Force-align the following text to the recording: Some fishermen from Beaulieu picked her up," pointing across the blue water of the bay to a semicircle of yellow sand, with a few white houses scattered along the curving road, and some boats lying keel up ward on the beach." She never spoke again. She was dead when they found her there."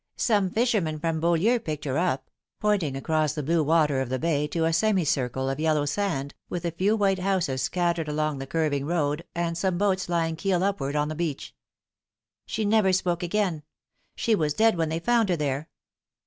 Some 0.17 0.49
fishermen 0.49 0.97
from 0.99 1.19
Beaulieu 1.19 1.59
picked 1.59 1.85
her 1.85 1.99
up," 1.99 2.31
pointing 2.59 2.95
across 2.95 3.33
the 3.35 3.43
blue 3.43 3.63
water 3.63 4.01
of 4.01 4.09
the 4.09 4.17
bay 4.17 4.47
to 4.47 4.65
a 4.65 4.73
semicircle 4.73 5.47
of 5.47 5.59
yellow 5.59 5.85
sand, 5.85 6.33
with 6.49 6.65
a 6.65 6.71
few 6.71 6.95
white 6.95 7.19
houses 7.19 7.61
scattered 7.61 8.07
along 8.09 8.39
the 8.39 8.47
curving 8.47 8.87
road, 8.87 9.23
and 9.35 9.55
some 9.59 9.77
boats 9.77 10.09
lying 10.09 10.35
keel 10.35 10.63
up 10.63 10.79
ward 10.79 10.95
on 10.95 11.09
the 11.09 11.13
beach." 11.13 11.53
She 12.47 12.65
never 12.65 12.91
spoke 12.91 13.21
again. 13.21 13.61
She 14.15 14.33
was 14.33 14.55
dead 14.55 14.75
when 14.75 14.89
they 14.89 14.97
found 14.97 15.29
her 15.29 15.35
there." 15.37 15.69